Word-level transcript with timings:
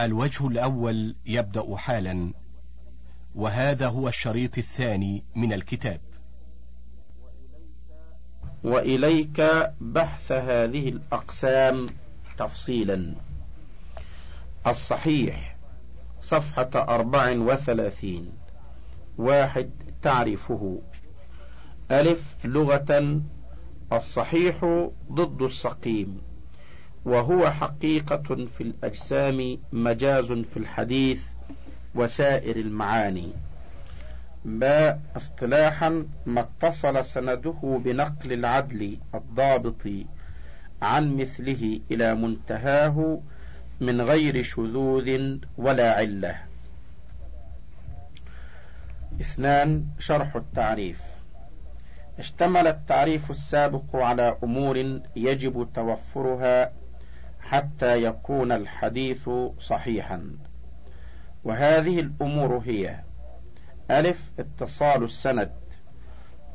الوجه 0.00 0.46
الأول 0.46 1.14
يبدأ 1.26 1.76
حالا 1.76 2.32
وهذا 3.34 3.88
هو 3.88 4.08
الشريط 4.08 4.58
الثاني 4.58 5.24
من 5.34 5.52
الكتاب. 5.52 6.00
وإليك 8.64 9.40
بحث 9.80 10.32
هذه 10.32 10.88
الأقسام 10.88 11.88
تفصيلا. 12.38 13.14
الصحيح 14.66 15.56
صفحة 16.20 16.70
أربع 16.74 17.30
وثلاثين. 17.30 18.32
واحد 19.18 19.70
تعرفه. 20.02 20.82
ألف 21.90 22.36
لغة. 22.44 23.20
الصحيح 23.92 24.88
ضد 25.12 25.42
السقيم. 25.42 26.33
وهو 27.04 27.50
حقيقة 27.50 28.46
في 28.46 28.60
الأجسام 28.60 29.58
مجاز 29.72 30.32
في 30.32 30.56
الحديث 30.56 31.22
وسائر 31.94 32.56
المعاني. 32.56 33.32
باء 34.44 35.00
اصطلاحا 35.16 36.06
ما 36.26 36.40
اتصل 36.40 37.04
سنده 37.04 37.80
بنقل 37.84 38.32
العدل 38.32 38.98
الضابط 39.14 39.82
عن 40.82 41.16
مثله 41.16 41.80
إلى 41.90 42.14
منتهاه 42.14 43.20
من 43.80 44.00
غير 44.00 44.42
شذوذ 44.42 45.38
ولا 45.58 45.92
علة. 45.92 46.38
اثنان 49.20 49.84
شرح 49.98 50.36
التعريف. 50.36 51.00
اشتمل 52.18 52.66
التعريف 52.66 53.30
السابق 53.30 53.96
على 53.96 54.36
أمور 54.44 55.00
يجب 55.16 55.68
توفرها 55.74 56.72
حتى 57.44 58.02
يكون 58.02 58.52
الحديث 58.52 59.30
صحيحا. 59.58 60.30
وهذه 61.44 62.00
الأمور 62.00 62.58
هي 62.58 63.00
ألف 63.90 64.30
اتصال 64.38 65.02
السند. 65.02 65.52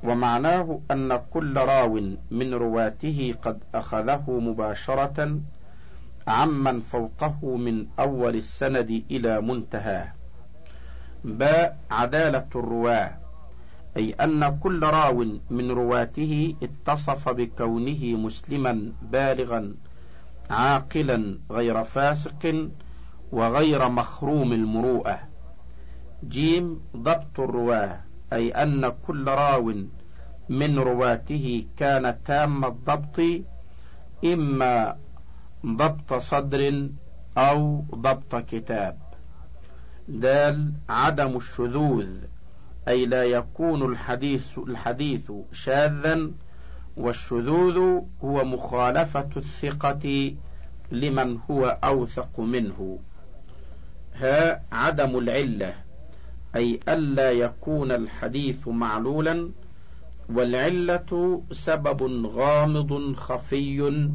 ومعناه 0.04 0.82
أن 0.92 1.22
كل 1.32 1.58
راو 1.58 1.94
من 2.32 2.54
رواته 2.54 3.36
قد 3.42 3.64
أخذه 3.76 4.40
مباشرة 4.40 5.40
عمن 6.28 6.80
فوقه 6.80 7.58
من 7.58 7.88
أول 8.00 8.36
السند 8.36 9.04
إلى 9.12 9.42
منتهاه 9.42 10.14
باء 11.24 11.78
عدالة 11.92 12.48
الرواة 12.56 13.18
أي 13.98 14.14
أن 14.14 14.60
كل 14.60 14.84
راو 14.84 15.26
من 15.50 15.72
رواته 15.72 16.56
اتصف 16.64 17.30
بكونه 17.30 18.06
مسلما 18.06 18.94
بالغا. 19.02 19.74
عاقلا 20.50 21.40
غير 21.52 21.84
فاسق 21.84 22.70
وغير 23.32 23.90
مخروم 23.90 24.54
المروءة. 24.54 25.20
جيم 26.24 26.82
ضبط 26.98 27.40
الرواة 27.40 28.02
أي 28.34 28.52
أن 28.52 28.90
كل 29.08 29.28
راو 29.28 29.74
من 30.50 30.80
رواته 30.80 31.66
كان 31.78 32.24
تام 32.24 32.66
الضبط 32.66 33.22
إما 34.26 34.98
ضبط 35.66 36.14
صدر 36.14 36.90
أو 37.38 37.86
ضبط 37.96 38.36
كتاب. 38.36 38.98
دال 40.08 40.74
عدم 40.90 41.38
الشذوذ 41.38 42.18
أي 42.88 43.06
لا 43.06 43.24
يكون 43.24 43.84
الحديث 43.92 44.58
الحديث 44.58 45.32
شاذا 45.52 46.32
والشذوذ 47.00 48.02
هو 48.24 48.44
مخالفة 48.44 49.30
الثقة 49.38 50.36
لمن 50.92 51.38
هو 51.52 51.78
أوثق 51.84 52.40
منه. 52.40 53.00
ها 54.14 54.62
عدم 54.72 55.18
العلة 55.18 55.74
أي 56.56 56.80
ألا 56.90 57.32
يكون 57.32 57.92
الحديث 57.92 58.68
معلولا 58.68 59.52
والعلة 60.30 61.42
سبب 61.52 62.26
غامض 62.26 63.16
خفي 63.16 64.12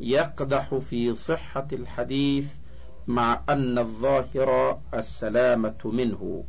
يقدح 0.00 0.74
في 0.74 1.14
صحة 1.14 1.68
الحديث 1.72 2.48
مع 3.06 3.40
أن 3.48 3.78
الظاهر 3.78 4.78
السلامة 4.94 5.78
منه. 5.84 6.44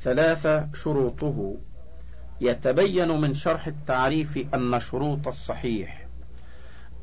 ثلاثة 0.00 0.68
شروطه. 0.74 1.56
يتبين 2.42 3.20
من 3.20 3.34
شرح 3.34 3.66
التعريف 3.66 4.54
أن 4.54 4.80
شروط 4.80 5.28
الصحيح 5.28 6.06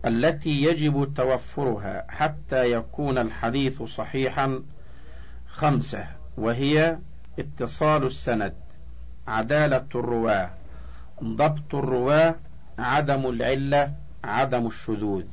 التي 0.06 0.64
يجب 0.64 1.14
توفرها 1.16 2.06
حتى 2.10 2.72
يكون 2.72 3.18
الحديث 3.18 3.82
صحيحا 3.82 4.64
خمسة 5.48 6.08
وهي 6.38 6.98
اتصال 7.40 8.04
السند 8.04 8.54
عدالة 9.28 9.86
الرواة 9.96 10.50
ضبط 11.24 11.76
الرواة 11.76 12.36
عدم 12.80 13.30
العلة 13.30 13.94
عدم 14.24 14.68
الشذوذ. 14.68 15.26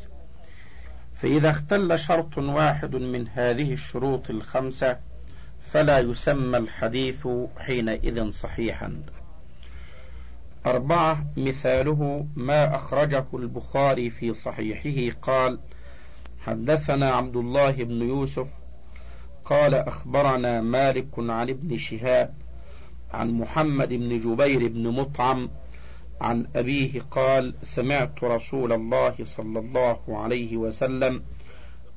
فإذا 1.15 1.51
اختل 1.51 1.99
شرط 1.99 2.39
واحد 2.39 2.97
من 2.97 3.29
هذه 3.29 3.73
الشروط 3.73 4.31
الخمسة 4.31 4.99
فلا 5.61 5.99
يسمى 5.99 6.59
الحديث 6.59 7.29
حينئذ 7.59 8.31
صحيحا. 8.31 9.03
أربعة 10.67 11.27
مثاله 11.37 12.27
ما 12.37 12.75
أخرجه 12.75 13.27
البخاري 13.35 14.11
في 14.11 14.35
صحيحه 14.35 15.19
قال 15.23 15.59
حدثنا 16.39 17.11
عبد 17.11 17.37
الله 17.37 17.71
بن 17.71 18.03
يوسف 18.03 18.49
قال 19.45 19.75
أخبرنا 19.75 20.61
مالك 20.61 21.09
عن 21.19 21.49
ابن 21.51 21.77
شهاب 21.77 22.35
عن 23.11 23.31
محمد 23.31 23.89
بن 23.89 24.19
جبير 24.19 24.69
بن 24.69 24.89
مطعم 24.89 25.51
عن 26.21 26.47
أبيه 26.57 27.01
قال 27.11 27.55
سمعت 27.63 28.25
رسول 28.25 28.73
الله 28.73 29.15
صلى 29.23 29.59
الله 29.59 30.01
عليه 30.09 30.57
وسلم 30.57 31.23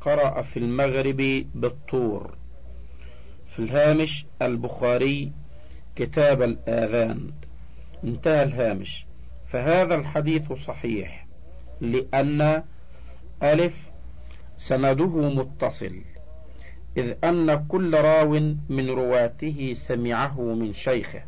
قرأ 0.02 0.42
في 0.42 0.58
المغرب 0.60 1.46
بالطور. 1.56 2.38
في 3.48 3.60
الهامش 3.60 4.26
البخاري 4.42 5.32
كتاب 5.96 6.42
الآذان. 6.42 7.32
انتهى 8.04 8.44
الهامش. 8.44 9.06
فهذا 9.48 9.96
الحديث 9.96 10.54
صحيح 10.54 11.28
لأن 11.82 12.64
ألف 13.44 13.90
سنده 14.58 15.30
متصل 15.30 16.02
إذ 16.98 17.14
أن 17.24 17.68
كل 17.68 17.94
راو 17.94 18.40
من 18.70 18.90
رواته 18.90 19.74
سمعه 19.76 20.42
من 20.42 20.74
شيخه. 20.74 21.24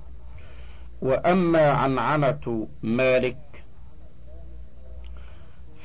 وأما 1.01 1.69
عنعنة 1.69 2.67
مالك 2.83 3.37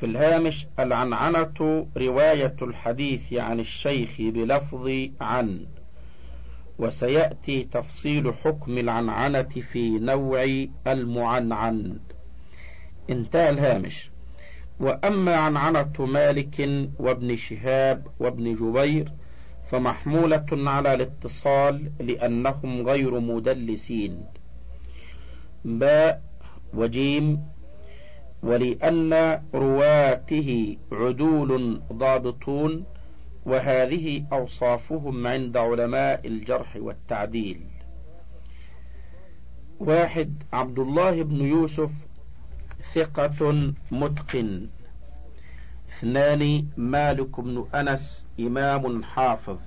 في 0.00 0.06
الهامش 0.06 0.66
العنعنة 0.78 1.86
رواية 1.96 2.56
الحديث 2.62 3.32
عن 3.32 3.60
الشيخ 3.60 4.10
بلفظ 4.18 4.90
عن. 5.20 5.66
وسيأتي 6.78 7.64
تفصيل 7.64 8.34
حكم 8.34 8.78
العنعنة 8.78 9.42
في 9.42 9.90
نوع 9.98 10.66
المعنعن. 10.86 11.98
انتهى 13.10 13.50
الهامش. 13.50 14.10
وأما 14.80 15.34
عنعنة 15.36 15.92
مالك 15.98 16.88
وابن 16.98 17.36
شهاب 17.36 18.06
وابن 18.20 18.54
جبير 18.54 19.12
فمحمولة 19.70 20.46
على 20.52 20.94
الاتصال 20.94 21.92
لأنهم 22.00 22.88
غير 22.88 23.20
مدلسين. 23.20 24.24
باء 25.64 26.22
وجيم. 26.74 27.42
ولأن 28.42 29.42
رواته 29.54 30.76
عدول 30.92 31.80
ضابطون 31.92 32.84
وهذه 33.46 34.26
أوصافهم 34.32 35.26
عند 35.26 35.56
علماء 35.56 36.26
الجرح 36.26 36.76
والتعديل. 36.76 37.60
واحد 39.78 40.42
عبد 40.52 40.78
الله 40.78 41.22
بن 41.22 41.40
يوسف 41.40 41.90
ثقة 42.94 43.72
متقن. 43.90 44.68
اثنان 45.88 46.66
مالك 46.76 47.40
بن 47.40 47.66
أنس 47.74 48.26
إمام 48.40 49.02
حافظ. 49.02 49.58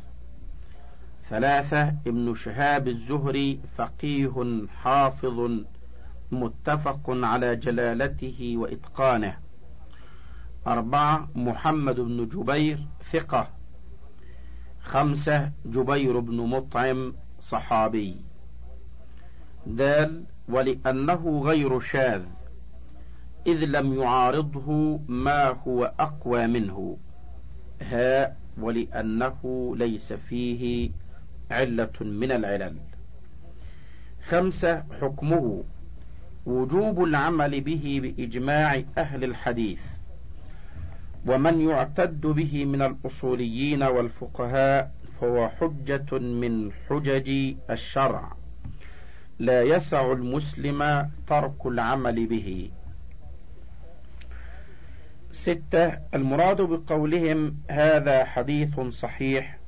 ثلاثة 1.30 1.88
ابن 2.08 2.36
شهاب 2.36 2.88
الزهري 2.88 3.60
فقيه 3.78 4.66
حافظ 4.84 5.52
متفق 6.32 7.04
على 7.08 7.56
جلالته 7.56 8.58
وإتقانه. 8.58 9.38
أربعة 10.68 11.30
محمد 11.36 12.00
بن 12.00 12.30
جبير 12.30 12.88
ثقة 13.12 13.59
خمسة 14.82 15.52
جبير 15.66 16.20
بن 16.20 16.38
مطعم 16.38 17.14
صحابي. 17.40 18.16
دال 19.68 20.24
ولأنه 20.50 21.42
غير 21.46 21.80
شاذ 21.80 22.22
إذ 23.48 23.66
لم 23.66 23.94
يعارضه 23.94 25.00
ما 25.08 25.48
هو 25.48 25.94
أقوى 26.00 26.48
منه. 26.48 26.98
هاء 27.82 28.38
ولأنه 28.58 29.74
ليس 29.78 30.14
فيه 30.14 30.92
علة 31.52 31.92
من 32.02 32.32
العلل. 32.32 32.78
خمسة 34.30 34.84
حكمه 35.02 35.64
وجوب 36.46 37.04
العمل 37.04 37.62
به 37.62 38.00
بإجماع 38.04 38.84
أهل 38.98 39.24
الحديث. 39.24 39.82
ومن 41.28 41.70
يعتد 41.70 42.22
به 42.22 42.66
من 42.66 42.82
الأصوليين 42.82 43.84
والفقهاء 43.84 44.92
فهو 45.22 45.50
حجة 45.50 46.18
من 46.20 46.72
حجج 46.72 47.56
الشرع. 47.70 48.34
لا 49.40 49.62
يسع 49.62 50.12
المسلم 50.12 51.10
ترك 51.28 51.66
العمل 51.66 52.26
به. 52.26 52.72
ستة 55.32 55.98
المراد 56.14 56.62
بقولهم 56.62 57.58
هذا 57.70 58.26
حديث 58.26 58.80
صحيح 58.80 59.60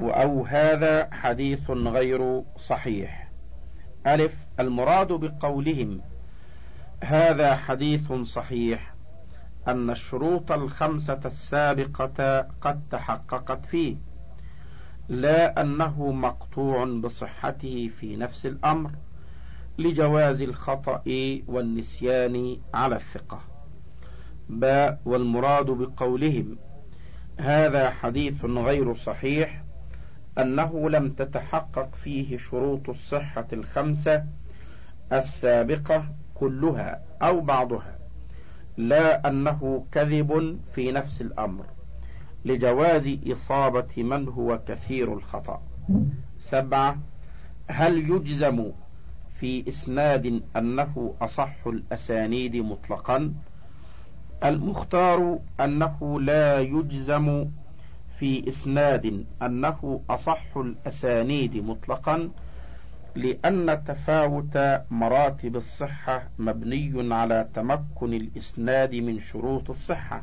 أو 0.00 0.46
هذا 0.46 1.08
حديث 1.12 1.70
غير 1.70 2.42
صحيح. 2.58 3.28
ألف 4.06 4.36
المراد 4.60 5.12
بقولهم 5.12 6.00
هذا 7.04 7.56
حديث 7.56 8.12
صحيح 8.12 8.91
أن 9.68 9.90
الشروط 9.90 10.52
الخمسة 10.52 11.20
السابقة 11.24 12.40
قد 12.60 12.82
تحققت 12.90 13.66
فيه 13.66 13.96
لا 15.08 15.60
أنه 15.60 16.12
مقطوع 16.12 16.84
بصحته 16.84 17.90
في 18.00 18.16
نفس 18.16 18.46
الأمر 18.46 18.90
لجواز 19.78 20.42
الخطأ 20.42 21.02
والنسيان 21.46 22.56
على 22.74 22.96
الثقة. 22.96 23.40
باء 24.48 25.00
والمراد 25.04 25.66
بقولهم 25.66 26.58
هذا 27.38 27.90
حديث 27.90 28.44
غير 28.44 28.94
صحيح 28.94 29.64
أنه 30.38 30.90
لم 30.90 31.10
تتحقق 31.10 31.94
فيه 31.94 32.36
شروط 32.36 32.88
الصحة 32.88 33.46
الخمسة 33.52 34.24
السابقة 35.12 36.06
كلها 36.34 37.02
أو 37.22 37.40
بعضها. 37.40 38.01
لا 38.76 39.28
أنه 39.28 39.86
كذب 39.92 40.58
في 40.74 40.92
نفس 40.92 41.20
الأمر 41.20 41.64
لجواز 42.44 43.18
إصابة 43.26 44.02
من 44.02 44.28
هو 44.28 44.60
كثير 44.66 45.12
الخطأ. 45.12 45.62
سبعة 46.38 46.98
هل 47.68 48.10
يجزم 48.10 48.70
في 49.34 49.68
إسناد 49.68 50.42
أنه 50.56 51.14
أصح 51.20 51.66
الأسانيد 51.66 52.56
مطلقا؟ 52.56 53.34
المختار 54.44 55.38
أنه 55.60 56.20
لا 56.20 56.60
يجزم 56.60 57.48
في 58.18 58.48
إسناد 58.48 59.24
أنه 59.42 60.00
أصح 60.10 60.56
الأسانيد 60.56 61.56
مطلقا 61.56 62.30
لأن 63.14 63.84
تفاوت 63.84 64.58
مراتب 64.90 65.56
الصحة 65.56 66.28
مبني 66.38 67.14
على 67.14 67.48
تمكن 67.54 68.14
الإسناد 68.14 68.94
من 68.94 69.20
شروط 69.20 69.70
الصحة. 69.70 70.22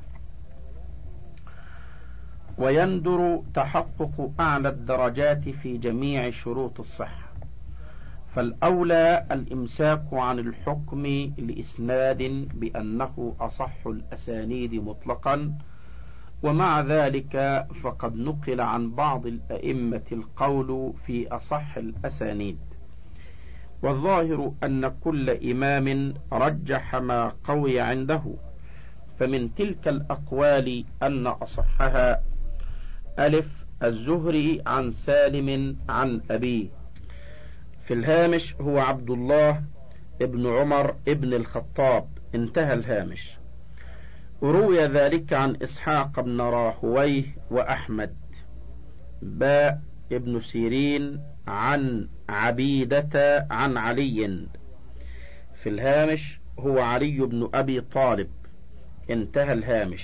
ويندر 2.57 3.41
تحقق 3.53 4.31
أعلى 4.39 4.69
الدرجات 4.69 5.49
في 5.49 5.77
جميع 5.77 6.29
شروط 6.29 6.79
الصحة. 6.79 7.29
فالأولى 8.35 9.25
الإمساك 9.31 10.05
عن 10.13 10.39
الحكم 10.39 11.05
لإسناد 11.37 12.47
بأنه 12.53 13.35
أصح 13.39 13.87
الأسانيد 13.87 14.73
مطلقا. 14.73 15.53
ومع 16.43 16.81
ذلك 16.81 17.65
فقد 17.83 18.15
نقل 18.15 18.61
عن 18.61 18.91
بعض 18.91 19.25
الأئمة 19.25 20.05
القول 20.11 20.93
في 21.05 21.27
أصح 21.27 21.77
الأسانيد. 21.77 22.68
والظاهر 23.81 24.53
أن 24.63 24.87
كل 24.87 25.29
إمام 25.29 26.13
رجح 26.33 26.95
ما 26.95 27.31
قوي 27.43 27.79
عنده 27.79 28.21
فمن 29.19 29.55
تلك 29.55 29.87
الأقوال 29.87 30.85
أن 31.03 31.27
أصحها 31.27 32.23
ألف 33.19 33.65
الزهري 33.83 34.61
عن 34.65 34.91
سالم 34.91 35.77
عن 35.89 36.21
أبيه. 36.31 36.69
في 37.85 37.93
الهامش 37.93 38.55
هو 38.61 38.79
عبد 38.79 39.09
الله 39.09 39.63
ابن 40.21 40.47
عمر 40.47 40.95
ابن 41.07 41.33
الخطاب. 41.33 42.07
انتهى 42.35 42.73
الهامش. 42.73 43.37
روي 44.43 44.85
ذلك 44.85 45.33
عن 45.33 45.57
إسحاق 45.63 46.19
بن 46.19 46.41
راهويه 46.41 47.23
وأحمد. 47.51 48.15
باء 49.21 49.81
ابن 50.11 50.39
سيرين 50.41 51.19
عن 51.47 52.09
عبيدة 52.29 53.47
عن 53.51 53.77
علي. 53.77 54.47
في 55.63 55.69
الهامش 55.69 56.39
هو 56.59 56.79
علي 56.79 57.19
بن 57.19 57.49
أبي 57.53 57.81
طالب. 57.81 58.29
انتهى 59.09 59.53
الهامش. 59.53 60.03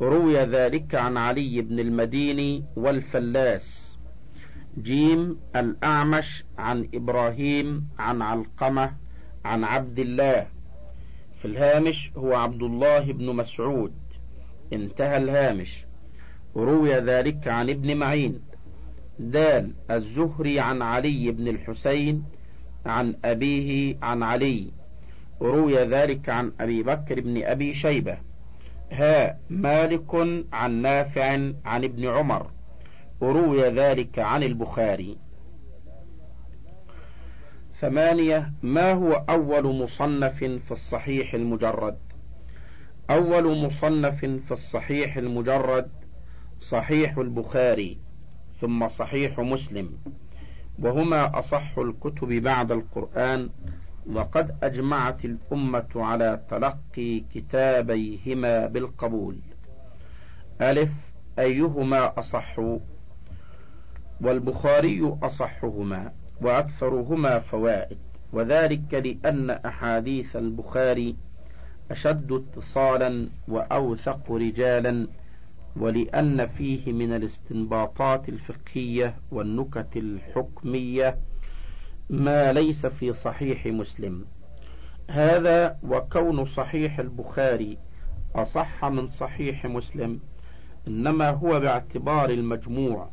روي 0.00 0.38
ذلك 0.38 0.94
عن 0.94 1.16
علي 1.16 1.60
بن 1.62 1.80
المديني 1.80 2.64
والفلاس. 2.76 3.96
جيم 4.78 5.40
الأعمش 5.56 6.44
عن 6.58 6.88
إبراهيم 6.94 7.88
عن 7.98 8.22
علقمة 8.22 8.92
عن 9.44 9.64
عبد 9.64 9.98
الله. 9.98 10.46
في 11.38 11.44
الهامش 11.44 12.10
هو 12.16 12.34
عبد 12.34 12.62
الله 12.62 13.12
بن 13.12 13.26
مسعود. 13.36 13.92
انتهى 14.72 15.16
الهامش. 15.16 15.84
روي 16.56 16.94
ذلك 16.94 17.48
عن 17.48 17.70
ابن 17.70 17.96
معين. 17.96 18.47
دال 19.18 19.74
الزهري 19.90 20.60
عن 20.60 20.82
علي 20.82 21.30
بن 21.30 21.48
الحسين 21.48 22.24
عن 22.86 23.16
أبيه 23.24 23.96
عن 24.02 24.22
علي. 24.22 24.70
روي 25.42 25.76
ذلك 25.76 26.28
عن 26.28 26.52
أبي 26.60 26.82
بكر 26.82 27.20
بن 27.20 27.44
أبي 27.44 27.74
شيبة. 27.74 28.18
ها 28.92 29.38
مالك 29.50 30.14
عن 30.52 30.82
نافع 30.82 31.52
عن 31.64 31.84
ابن 31.84 32.06
عمر. 32.06 32.50
وروي 33.20 33.62
ذلك 33.62 34.18
عن 34.18 34.42
البخاري. 34.42 35.18
ثمانية 37.74 38.52
ما 38.62 38.92
هو 38.92 39.12
أول 39.12 39.82
مصنف 39.82 40.38
في 40.38 40.70
الصحيح 40.70 41.34
المجرد؟ 41.34 41.98
أول 43.10 43.66
مصنف 43.66 44.18
في 44.24 44.52
الصحيح 44.52 45.16
المجرد 45.16 45.90
صحيح 46.60 47.18
البخاري. 47.18 47.98
ثم 48.60 48.88
صحيح 48.88 49.40
مسلم. 49.40 49.90
وهما 50.78 51.38
أصح 51.38 51.78
الكتب 51.78 52.28
بعد 52.28 52.72
القرآن 52.72 53.48
وقد 54.12 54.56
أجمعت 54.62 55.24
الأمة 55.24 55.88
على 55.96 56.40
تلقي 56.50 57.20
كتابيهما 57.34 58.66
بالقبول. 58.66 59.36
ألف 60.60 60.90
أيهما 61.38 62.18
أصح؟ 62.18 62.60
والبخاري 64.20 65.16
أصحهما 65.22 66.12
وأكثرهما 66.40 67.38
فوائد. 67.38 67.98
وذلك 68.32 68.94
لأن 68.94 69.50
أحاديث 69.50 70.36
البخاري 70.36 71.16
أشد 71.90 72.32
اتصالا 72.32 73.28
وأوثق 73.48 74.32
رجالا 74.32 75.08
ولأن 75.80 76.46
فيه 76.46 76.92
من 76.92 77.12
الاستنباطات 77.12 78.28
الفقهية 78.28 79.14
والنكت 79.30 79.96
الحكمية 79.96 81.18
ما 82.10 82.52
ليس 82.52 82.86
في 82.86 83.12
صحيح 83.12 83.66
مسلم. 83.66 84.24
هذا 85.10 85.78
وكون 85.82 86.44
صحيح 86.44 86.98
البخاري 86.98 87.78
أصح 88.34 88.84
من 88.84 89.06
صحيح 89.06 89.66
مسلم 89.66 90.20
إنما 90.88 91.30
هو 91.30 91.60
باعتبار 91.60 92.30
المجموع 92.30 93.10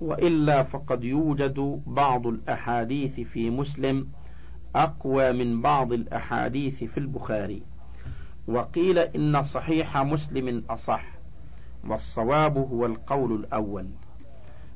وإلا 0.00 0.62
فقد 0.62 1.04
يوجد 1.04 1.82
بعض 1.86 2.26
الأحاديث 2.26 3.20
في 3.20 3.50
مسلم 3.50 4.08
أقوى 4.74 5.32
من 5.32 5.62
بعض 5.62 5.92
الأحاديث 5.92 6.84
في 6.84 6.98
البخاري. 6.98 7.62
وقيل 8.48 8.98
إن 8.98 9.42
صحيح 9.42 9.96
مسلم 9.98 10.64
أصح. 10.70 11.21
والصواب 11.88 12.58
هو 12.58 12.86
القول 12.86 13.32
الأول. 13.34 13.86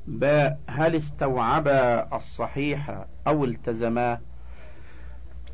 باء 0.07 0.59
هل 0.67 0.95
استوعبا 0.95 2.15
الصحيح 2.15 3.05
أو 3.27 3.45
التزما؟ 3.45 4.19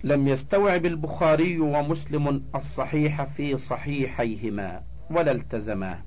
لم 0.04 0.28
يستوعب 0.28 0.86
البخاري 0.86 1.60
ومسلم 1.60 2.44
الصحيح 2.56 3.24
في 3.24 3.58
صحيحيهما 3.58 4.84
ولا 5.10 5.32
التزما. 5.32 6.00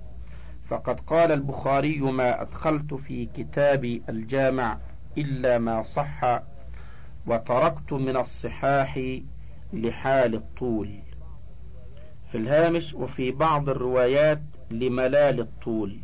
فقد 0.68 1.00
قال 1.00 1.32
البخاري 1.32 1.98
ما 2.00 2.42
أدخلت 2.42 2.94
في 2.94 3.26
كتابي 3.26 4.02
الجامع 4.08 4.78
إلا 5.18 5.58
ما 5.58 5.82
صح 5.82 6.42
وتركت 7.26 7.92
من 7.92 8.16
الصحاح 8.16 9.00
لحال 9.72 10.34
الطول. 10.34 10.90
في 12.32 12.38
الهامش 12.38 12.94
وفي 12.94 13.30
بعض 13.30 13.68
الروايات 13.68 14.42
لملال 14.70 15.40
الطول 15.40 15.96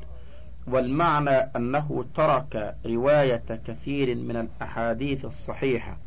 والمعنى 0.66 1.31
أنه 1.31 2.04
ترك 2.14 2.76
رواية 2.87 3.61
كثير 3.66 4.14
من 4.14 4.37
الأحاديث 4.37 5.25
الصحيحة. 5.25 5.99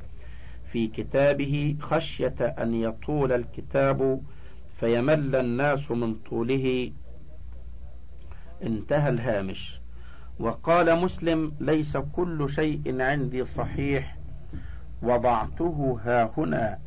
في 0.72 0.88
كتابه 0.88 1.76
خشية 1.82 2.36
أن 2.40 2.74
يطول 2.74 3.32
الكتاب 3.32 4.22
فيمل 4.80 5.36
الناس 5.36 5.92
من 5.92 6.14
طوله. 6.14 6.92
انتهى 8.64 9.10
الهامش. 9.10 9.80
وقال 10.40 11.00
مسلم 11.00 11.54
ليس 11.60 11.98
كل 11.98 12.50
شيء 12.50 13.02
عندي 13.02 13.46
صحيح. 13.46 14.18
وضعته 15.02 16.00
ها 16.06 16.32
هنا 16.38 16.80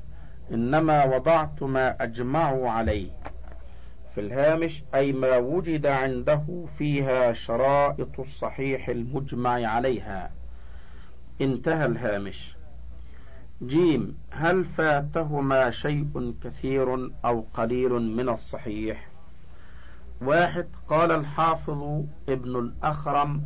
إنما 0.53 1.05
وضعت 1.05 1.63
ما 1.63 2.03
أجمعوا 2.03 2.71
عليه. 2.71 3.11
في 4.15 4.21
الهامش 4.21 4.83
أي 4.95 5.13
ما 5.13 5.37
وجد 5.37 5.87
عنده 5.87 6.65
فيها 6.79 7.33
شرائط 7.33 8.21
الصحيح 8.21 8.89
المجمع 8.89 9.51
عليها. 9.51 10.31
انتهى 11.41 11.87
الهامش. 11.87 12.57
جيم 13.63 14.19
هل 14.31 14.65
فاتهما 14.65 15.71
شيء 15.71 16.35
كثير 16.45 17.11
أو 17.25 17.45
قليل 17.55 17.93
من 17.93 18.29
الصحيح؟ 18.29 19.09
واحد 20.23 20.67
قال 20.89 21.13
الحافظ 21.13 22.05
ابن 22.29 22.57
الأخرم 22.57 23.43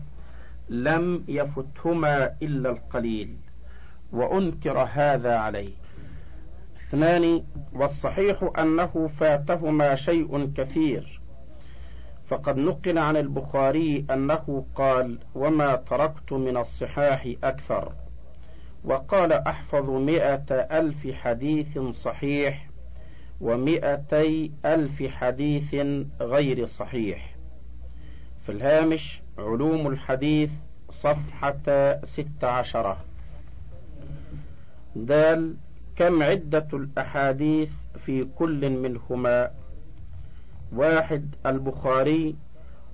لم 0.69 1.25
يفتهما 1.29 2.35
إلا 2.43 2.71
القليل 2.71 3.37
وأنكر 4.13 4.79
هذا 4.79 5.37
عليه. 5.37 5.82
اثنان 6.93 7.45
والصحيح 7.73 8.51
أنه 8.59 9.11
فاتهما 9.21 9.95
شيء 9.95 10.53
كثير. 10.57 11.21
فقد 12.29 12.57
نقل 12.57 12.99
عن 12.99 13.17
البخاري 13.17 14.05
أنه 14.11 14.65
قال 14.75 15.19
وما 15.35 15.77
تركت 15.77 16.33
من 16.33 16.57
الصحاح 16.57 17.29
أكثر 17.45 17.93
وقال 18.85 19.33
أحفظ 19.33 19.91
مئة 19.91 20.55
ألف 20.79 21.09
حديث 21.13 21.79
صحيح 21.79 22.69
ومئتي 23.41 24.53
ألف 24.65 25.03
حديث 25.03 25.75
غير 26.21 26.67
صحيح 26.67 27.37
في 28.47 28.53
الهامش 28.53 29.23
علوم 29.39 29.87
الحديث 29.87 30.51
صفحة 30.91 32.01
ست 32.05 32.45
عشرة 32.45 32.97
دال 34.97 35.55
كم 35.97 36.23
عدة 36.23 36.69
الأحاديث 36.73 37.71
في 38.07 38.25
كل 38.25 38.71
منهما؟ 38.71 39.51
واحد 40.73 41.35
البخاري 41.47 42.37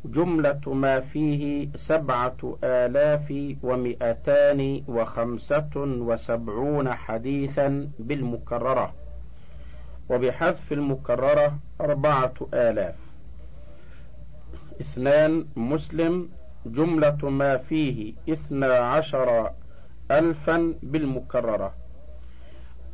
جملة 0.05 0.61
ما 0.67 1.00
فيه 1.00 1.69
سبعة 1.76 2.59
آلاف 2.64 3.57
ومئتان 3.62 4.83
وخمسة 4.88 5.71
وسبعون 5.76 6.95
حديثا 6.95 7.90
بالمكررة 7.99 8.95
وبحذف 10.11 10.73
المكررة 10.73 11.59
أربعة 11.81 12.35
آلاف. 12.55 12.95
اثنان 14.81 15.47
مسلم 15.57 16.28
جملة 16.67 17.31
ما 17.31 17.57
فيه 17.57 18.14
اثنا 18.28 18.75
عشر 18.75 19.50
ألفا 20.11 20.75
بالمكررة. 20.83 21.75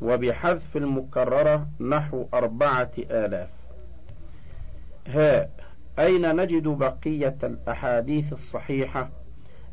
وبحذف 0.04 0.76
المكررة 0.76 1.66
نحو 1.80 2.26
أربعة 2.34 2.90
آلاف. 2.98 3.48
هاء 5.06 5.50
أين 5.98 6.36
نجد 6.36 6.68
بقية 6.68 7.36
الأحاديث 7.42 8.32
الصحيحة 8.32 9.10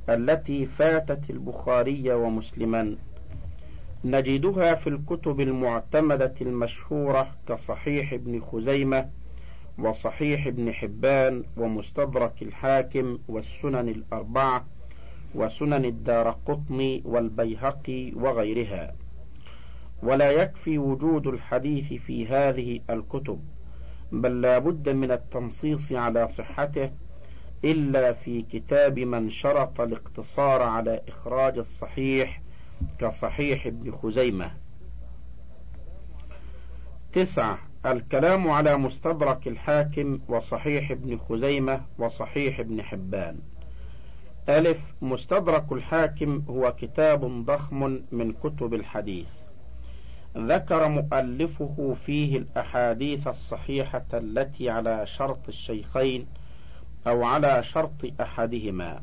التي 0.10 0.66
فاتت 0.66 1.30
البخاري 1.30 2.12
ومسلما؟ 2.14 2.96
نجدها 4.06 4.76
في 4.76 4.88
الكتب 4.88 5.40
المعتمدة 5.40 6.34
المشهورة 6.42 7.28
كصحيح 7.48 8.14
ابن 8.14 8.42
خزيمة 8.42 9.10
وصحيح 9.80 10.48
ابن 10.48 10.74
حبان 10.74 11.44
ومستدرك 11.58 12.42
الحاكم 12.42 13.20
والسنن 13.28 13.90
الأربعة 13.90 14.66
وسنن 15.36 15.86
الدار 15.86 16.38
قطني 16.46 17.02
والبيهقي 17.06 18.12
وغيرها. 18.16 18.94
ولا 20.04 20.32
يكفي 20.32 20.78
وجود 20.78 21.28
الحديث 21.28 21.94
في 21.94 22.28
هذه 22.28 22.80
الكتب 22.90 23.40
بل 24.12 24.42
لا 24.42 24.60
بد 24.60 24.90
من 24.90 25.12
التنصيص 25.12 25.92
على 25.92 26.28
صحته 26.28 26.92
إلا 27.66 28.14
في 28.14 28.42
كتاب 28.42 29.00
من 29.00 29.30
شرط 29.30 29.82
الاقتصار 29.82 30.62
على 30.62 31.02
إخراج 31.08 31.58
الصحيح 31.58 32.42
كصحيح 33.00 33.66
ابن 33.66 33.92
خزيمة. 33.92 34.52
تسعة 37.14 37.60
الكلام 37.86 38.50
على 38.50 38.78
مستدرك 38.78 39.48
الحاكم 39.48 40.20
وصحيح 40.28 40.92
ابن 40.92 41.18
خزيمة 41.18 41.82
وصحيح 41.98 42.60
ابن 42.60 42.82
حبان. 42.82 43.40
ألف 44.50 44.80
مستدرك 45.02 45.72
الحاكم 45.72 46.44
هو 46.50 46.76
كتاب 46.80 47.46
ضخم 47.46 48.00
من 48.12 48.34
كتب 48.34 48.74
الحديث. 48.74 49.28
ذكر 50.38 50.88
مؤلفه 50.88 51.96
فيه 52.06 52.38
الأحاديث 52.38 53.28
الصحيحة 53.28 54.06
التي 54.14 54.70
على 54.70 55.06
شرط 55.06 55.48
الشيخين 55.48 56.28
أو 57.08 57.24
على 57.24 57.64
شرط 57.64 58.22
أحدهما 58.22 59.02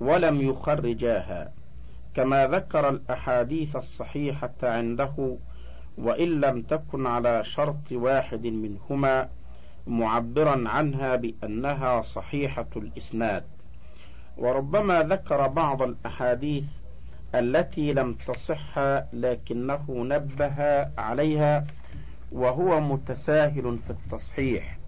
ولم 0.00 0.40
يخرجاها 0.50 1.52
كما 2.14 2.46
ذكر 2.46 2.88
الأحاديث 2.88 3.76
الصحيحة 3.76 4.54
عنده 4.62 5.36
وإن 5.98 6.40
لم 6.40 6.62
تكن 6.62 7.06
على 7.06 7.44
شرط 7.44 7.92
واحد 7.92 8.46
منهما 8.46 9.28
معبرا 9.86 10.68
عنها 10.68 11.16
بأنها 11.16 12.02
صحيحة 12.02 12.66
الإسناد. 12.76 13.44
وربما 14.36 15.02
ذكر 15.02 15.46
بعض 15.46 15.82
الأحاديث 15.82 16.64
التي 17.34 17.92
لم 17.92 18.14
تصح 18.14 18.78
لكنه 19.12 19.84
نبه 19.88 20.88
عليها 20.98 21.66
وهو 22.32 22.80
متساهل 22.80 23.78
في 23.86 23.90
التصحيح 23.90 24.78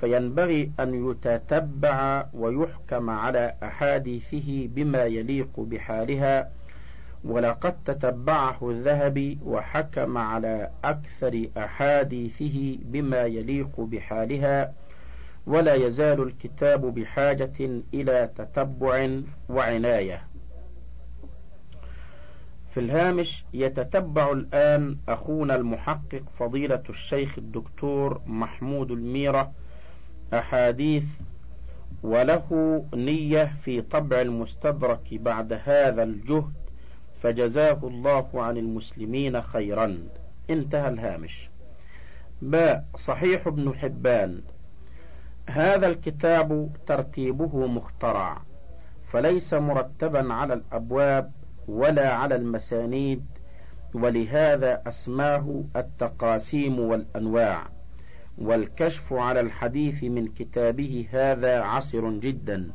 فينبغي 0.00 0.72
أن 0.80 1.10
يتتبع 1.10 2.26
ويحكم 2.34 3.10
على 3.10 3.54
أحاديثه 3.62 4.68
بما 4.74 5.04
يليق 5.04 5.60
بحالها. 5.60 6.48
ولقد 7.24 7.74
تتبعه 7.84 8.70
الذهبي 8.70 9.38
وحكم 9.44 10.18
على 10.18 10.70
أكثر 10.84 11.46
أحاديثه 11.58 12.78
بما 12.82 13.22
يليق 13.22 13.80
بحالها 13.80 14.72
ولا 15.46 15.74
يزال 15.74 16.22
الكتاب 16.22 16.94
بحاجة 16.94 17.82
إلى 17.94 18.30
تتبع 18.36 19.10
وعناية. 19.48 20.31
في 22.74 22.80
الهامش 22.80 23.44
يتتبع 23.54 24.32
الآن 24.32 24.96
أخونا 25.08 25.54
المحقق 25.54 26.22
فضيلة 26.38 26.82
الشيخ 26.88 27.38
الدكتور 27.38 28.20
محمود 28.26 28.90
الميرة 28.90 29.52
أحاديث 30.34 31.04
وله 32.02 32.84
نية 32.94 33.52
في 33.64 33.82
طبع 33.82 34.20
المستدرك 34.20 35.14
بعد 35.14 35.52
هذا 35.64 36.02
الجهد 36.02 36.52
فجزاه 37.22 37.78
الله 37.82 38.28
عن 38.34 38.56
المسلمين 38.56 39.42
خيرا. 39.42 39.98
انتهى 40.50 40.88
الهامش. 40.88 41.50
باء 42.42 42.84
صحيح 42.96 43.46
ابن 43.46 43.74
حبان. 43.74 44.42
هذا 45.48 45.86
الكتاب 45.86 46.70
ترتيبه 46.86 47.66
مخترع 47.66 48.42
فليس 49.12 49.54
مرتبا 49.54 50.32
على 50.32 50.54
الأبواب 50.54 51.32
ولا 51.68 52.12
على 52.14 52.34
المسانيد 52.36 53.24
ولهذا 53.94 54.82
أسماه 54.86 55.64
التقاسيم 55.76 56.80
والأنواع. 56.80 57.68
والكشف 58.38 59.12
على 59.12 59.40
الحديث 59.40 60.04
من 60.04 60.26
كتابه 60.28 61.06
هذا 61.10 61.60
عسر 61.60 62.10
جدا. 62.10 62.70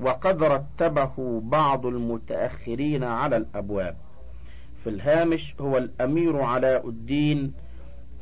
وقد 0.00 0.42
رتبه 0.42 1.40
بعض 1.40 1.86
المتأخرين 1.86 3.04
على 3.04 3.36
الأبواب. 3.36 3.96
في 4.84 4.90
الهامش 4.90 5.54
هو 5.60 5.78
الأمير 5.78 6.42
علاء 6.42 6.88
الدين 6.88 7.52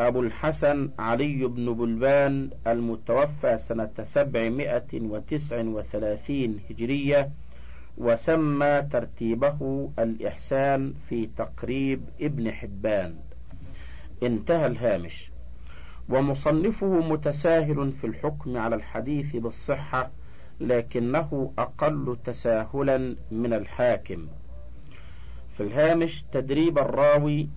أبو 0.00 0.20
الحسن 0.20 0.90
علي 0.98 1.46
بن 1.46 1.74
بلبان 1.74 2.50
المتوفى 2.66 3.58
سنة 3.58 3.90
سبعمائة 4.02 5.02
وتسع 5.02 5.60
وثلاثين 5.60 6.60
هجرية 6.70 7.30
وسمى 7.98 8.82
ترتيبه 8.82 9.90
الإحسان 9.98 10.94
في 11.08 11.26
تقريب 11.26 12.02
ابن 12.20 12.52
حبان. 12.52 13.14
انتهى 14.22 14.66
الهامش. 14.66 15.30
ومصنفه 16.08 16.86
متساهل 16.86 17.92
في 17.92 18.06
الحكم 18.06 18.56
على 18.56 18.76
الحديث 18.76 19.36
بالصحة 19.36 20.10
لكنه 20.60 21.52
أقل 21.58 22.16
تساهلا 22.24 23.16
من 23.30 23.52
الحاكم. 23.52 24.28
في 25.56 25.62
الهامش 25.62 26.24
تدريب 26.32 26.78
الراوي 26.78 27.48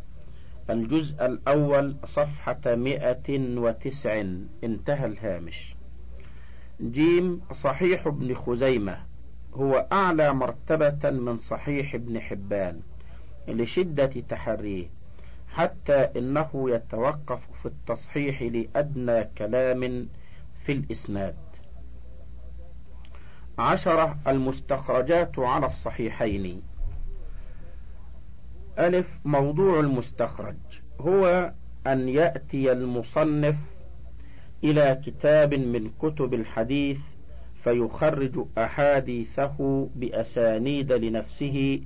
الجزء 0.69 1.25
الأول 1.25 1.95
صفحة 2.05 2.75
مئة 2.75 3.57
وتسع. 3.57 4.23
انتهى 4.63 5.05
الهامش. 5.05 5.75
جيم 6.81 7.41
صحيح 7.53 8.07
ابن 8.07 8.35
خزيمة. 8.35 9.10
هو 9.53 9.87
أعلى 9.91 10.33
مرتبة 10.33 11.09
من 11.09 11.37
صحيح 11.37 11.95
ابن 11.95 12.19
حبان 12.19 12.81
لشدة 13.47 14.05
تحريه 14.29 14.87
حتى 15.53 15.93
إنه 15.93 16.49
يتوقف 16.53 17.39
في 17.61 17.65
التصحيح 17.65 18.41
لأدنى 18.41 19.23
كلام 19.37 20.07
في 20.65 20.71
الإسناد. 20.71 21.35
عشرة 23.59 24.17
المستخرجات 24.27 25.39
على 25.39 25.65
الصحيحين. 25.65 26.61
ألف 28.79 29.07
موضوع 29.25 29.79
المستخرج. 29.79 30.55
هو 30.99 31.51
أن 31.87 32.09
يأتي 32.09 32.71
المصنف 32.71 33.55
إلى 34.63 35.01
كتاب 35.05 35.53
من 35.53 35.89
كتب 35.99 36.33
الحديث 36.33 36.99
فيخرج 37.63 38.45
أحاديثه 38.57 39.89
بأسانيد 39.95 40.91
لنفسه 40.91 41.81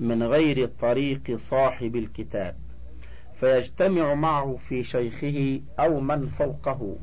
من 0.00 0.22
غير 0.22 0.66
طريق 0.66 1.36
صاحب 1.36 1.96
الكتاب 1.96 2.54
فيجتمع 3.40 4.14
معه 4.14 4.56
في 4.56 4.84
شيخه 4.84 5.60
أو 5.78 6.00
من 6.00 6.26
فوقه. 6.26 6.96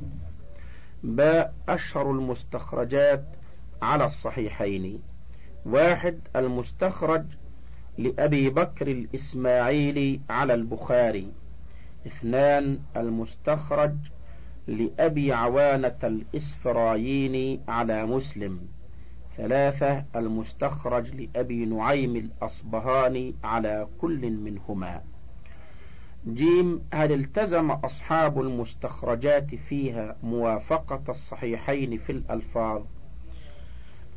باء 1.04 1.54
أشهر 1.70 2.12
المستخرجات 2.12 3.24
على 3.82 4.06
الصحيحين. 4.06 5.02
واحد 5.66 6.20
المستخرج 6.36 7.24
لأبي 7.98 8.50
بكر 8.50 8.88
الإسماعيلي 8.88 10.20
على 10.30 10.54
البخاري. 10.54 11.32
اثنان 12.08 12.80
المستخرج 12.98 13.94
لأبي 14.68 15.34
عوانة 15.34 15.98
الإسفرايين 16.04 17.62
على 17.68 18.06
مسلم. 18.06 18.60
ثلاثة 19.38 20.06
المستخرج 20.16 21.16
لأبي 21.16 21.66
نعيم 21.66 22.16
الأصبهاني 22.16 23.36
على 23.44 23.88
كل 24.02 24.32
منهما. 24.32 25.02
جيم 26.28 26.82
هل 26.94 27.12
التزم 27.12 27.72
أصحاب 27.72 28.42
المستخرجات 28.42 29.56
فيها 29.56 30.16
موافقة 30.24 31.04
الصحيحين 31.10 31.98
في 31.98 32.12
الألفاظ؟ 32.12 32.82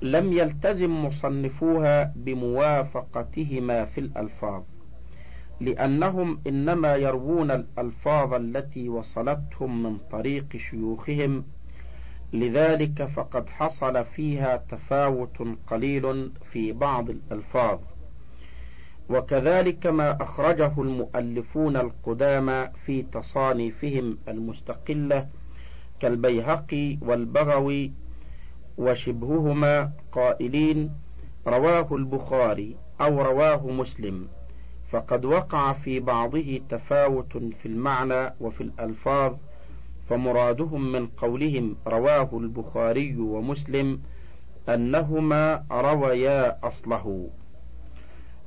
لم 0.02 0.32
يلتزم 0.32 1.04
مصنفوها 1.04 2.12
بموافقتهما 2.16 3.84
في 3.84 4.00
الألفاظ. 4.00 4.62
لأنهم 5.60 6.40
إنما 6.46 6.96
يروون 6.96 7.50
الألفاظ 7.50 8.34
التي 8.34 8.88
وصلتهم 8.88 9.82
من 9.82 9.98
طريق 10.10 10.56
شيوخهم 10.56 11.44
لذلك 12.32 13.04
فقد 13.04 13.48
حصل 13.48 14.04
فيها 14.04 14.56
تفاوت 14.56 15.36
قليل 15.66 16.32
في 16.52 16.72
بعض 16.72 17.10
الألفاظ. 17.10 17.78
وكذلك 19.10 19.86
ما 19.86 20.22
أخرجه 20.22 20.72
المؤلفون 20.78 21.76
القدامى 21.76 22.68
في 22.86 23.02
تصانيفهم 23.02 24.18
المستقلة 24.28 25.28
كالبيهقي 26.00 26.98
والبغوي 27.02 27.92
وشبههما 28.78 29.92
قائلين 30.12 30.90
رواه 31.46 31.88
البخاري 31.92 32.76
أو 33.00 33.22
رواه 33.22 33.66
مسلم. 33.66 34.28
فقد 34.90 35.24
وقع 35.24 35.72
في 35.72 36.00
بعضه 36.00 36.60
تفاوت 36.68 37.36
في 37.36 37.66
المعنى 37.66 38.34
وفي 38.40 38.60
الألفاظ 38.60 39.34
فمرادهم 40.08 40.92
من 40.92 41.06
قولهم 41.06 41.76
رواه 41.86 42.30
البخاري 42.32 43.16
ومسلم 43.16 44.00
أنهما 44.68 45.64
رويا 45.72 46.66
أصله. 46.66 47.28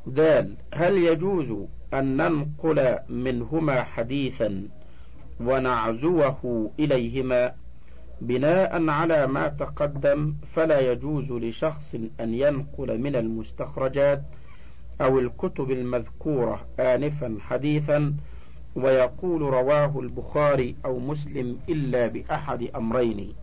دال 0.07 0.55
هل 0.73 0.97
يجوز 0.97 1.67
أن 1.93 2.17
ننقل 2.17 2.97
منهما 3.09 3.83
حديثا 3.83 4.67
ونعزوه 5.41 6.71
إليهما؟ 6.79 7.53
بناء 8.21 8.89
على 8.89 9.27
ما 9.27 9.47
تقدم 9.47 10.35
فلا 10.53 10.79
يجوز 10.79 11.31
لشخص 11.31 11.95
أن 12.19 12.33
ينقل 12.33 12.99
من 12.99 13.15
المستخرجات 13.15 14.21
أو 15.01 15.19
الكتب 15.19 15.71
المذكورة 15.71 16.65
آنفا 16.79 17.37
حديثا 17.39 18.15
ويقول 18.75 19.41
رواه 19.41 19.99
البخاري 19.99 20.75
أو 20.85 20.99
مسلم 20.99 21.59
إلا 21.69 22.07
بأحد 22.07 22.69
أمرين. 22.75 23.33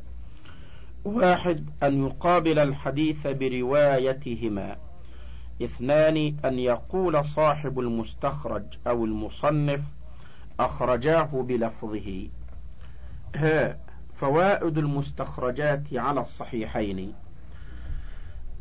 واحد 1.04 1.70
أن 1.82 2.06
يقابل 2.06 2.58
الحديث 2.58 3.26
بروايتهما. 3.26 4.76
اثنان 5.62 6.36
أن 6.44 6.58
يقول 6.58 7.24
صاحب 7.24 7.78
المستخرج 7.80 8.64
أو 8.86 9.04
المصنف 9.04 9.80
أخرجاه 10.60 11.28
بلفظه. 11.32 12.28
ها 13.36 13.76
فوائد 14.20 14.78
المستخرجات 14.78 15.82
على 15.92 16.20
الصحيحين. 16.20 17.12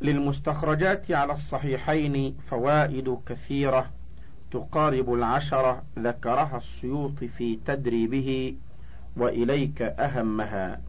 للمستخرجات 0.02 1.12
على 1.12 1.34
الصحيحين 1.34 2.38
فوائد 2.50 3.18
كثيرة 3.26 3.92
تقارب 4.52 5.14
العشرة 5.14 5.84
ذكرها 6.00 6.58
السيوط 6.58 7.24
في 7.24 7.56
تدريبه 7.66 8.56
وإليك 9.18 9.82
أهمها. 9.82 10.82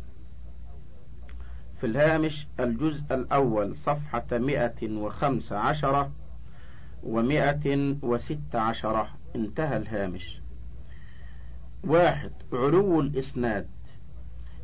في 1.81 1.87
الهامش 1.87 2.46
الجزء 2.61 3.14
الأول 3.14 3.77
صفحة 3.77 4.27
مئة 4.33 4.96
وخمس 4.96 5.53
عشرة 5.53 6.12
ومئة 7.03 7.96
وست 8.03 8.55
عشرة 8.55 9.09
انتهى 9.37 9.77
الهامش. 9.77 10.40
واحد 11.85 12.33
علو 12.53 13.01
الإسناد. 13.01 13.66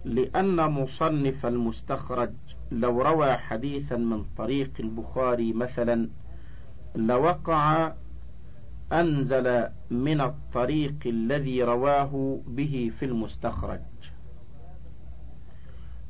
لأن 0.07 0.57
مصنف 0.57 1.47
المستخرج 1.47 2.33
لو 2.71 3.03
روى 3.03 3.37
حديثا 3.37 3.97
من 3.97 4.25
طريق 4.37 4.71
البخاري 4.81 5.53
مثلا 5.53 6.09
لوقع 6.95 7.93
أنزل 8.93 9.69
من 9.91 10.21
الطريق 10.21 10.95
الذي 11.07 11.63
رواه 11.63 12.41
به 12.47 12.93
في 12.99 13.05
المستخرج. 13.05 13.81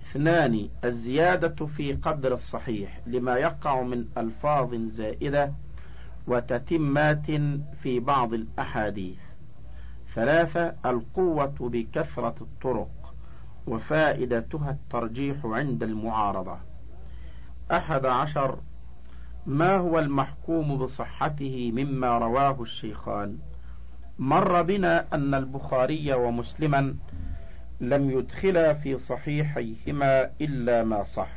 اثنان 0.02 0.68
الزيادة 0.85 1.66
في 1.66 1.92
قدر 1.92 2.35
الصحيح 2.35 3.00
لما 3.06 3.37
يقع 3.37 3.82
من 3.82 4.04
ألفاظ 4.18 4.74
زائدة 4.74 5.52
وتتمات 6.26 7.26
في 7.82 8.00
بعض 8.00 8.35
الأحاديث. 8.35 9.18
ثلاثة 10.14 10.74
القوة 10.87 11.54
بكثرة 11.61 12.35
الطرق. 12.40 13.06
وفائدتها 13.66 14.70
الترجيح 14.70 15.37
عند 15.44 15.83
المعارضة. 15.83 16.59
أحد 17.72 18.07
عشر 18.07 18.59
ما 19.46 19.76
هو 19.76 19.98
المحكوم 19.98 20.79
بصحته 20.79 21.72
مما 21.74 22.18
رواه 22.18 22.62
الشيخان؟ 22.62 23.38
مر 24.18 24.62
بنا 24.62 25.07
أن 25.14 25.35
البخاري 25.35 26.12
ومسلما 26.14 26.94
لم 27.81 28.11
يدخلا 28.11 28.72
في 28.74 28.98
صحيحيهما 28.98 30.31
إلا 30.40 30.85
ما 30.85 31.05
صح 31.05 31.33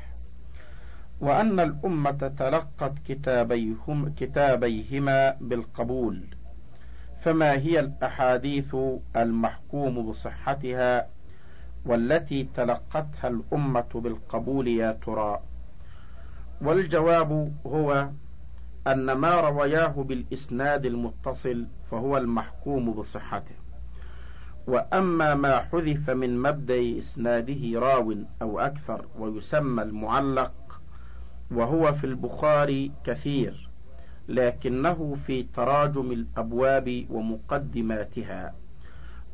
وأن 1.22 1.60
الأمة 1.60 2.34
تلقت 2.38 2.94
كتابيهم 3.06 4.14
كتابيهما 4.18 5.36
بالقبول 5.42 6.24
فما 7.22 7.52
هي 7.52 7.80
الأحاديث 7.80 8.76
المحكوم 9.16 10.10
بصحتها 10.10 11.08
والتي 11.86 12.48
تلقتها 12.56 13.28
الأمة 13.28 13.90
بالقبول 13.96 14.68
يا 14.68 14.92
ترى. 14.92 15.40
والجواب 16.62 17.54
هو 17.66 18.10
أن 18.88 19.12
ما 19.12 19.42
روياه 19.42 20.04
بالإسناد 20.04 20.86
المتصل 20.86 21.68
فهو 21.92 22.18
المحكوم 22.18 22.94
بصحته. 22.94 23.56
وأما 24.68 25.36
ما 25.36 25.60
حذف 25.60 26.10
من 26.10 26.40
مبدأ 26.42 27.00
إسناده 27.00 27.80
راو 27.80 28.16
أو 28.42 28.60
أكثر 28.60 29.06
ويسمى 29.20 29.84
المعلق 29.84 30.82
وهو 31.52 31.94
في 31.94 32.04
البخاري 32.04 32.92
كثير 33.04 33.70
لكنه 34.28 35.16
في 35.26 35.44
تراجم 35.44 36.12
الأبواب 36.12 37.06
ومقدماتها. 37.10 38.54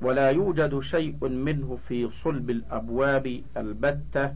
ولا 0.02 0.30
يوجد 0.30 0.80
شيء 0.80 1.28
منه 1.28 1.78
في 1.88 2.10
صلب 2.10 2.50
الأبواب 2.50 3.42
البتة. 3.58 4.34